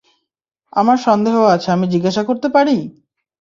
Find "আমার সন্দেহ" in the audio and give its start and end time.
0.73-1.35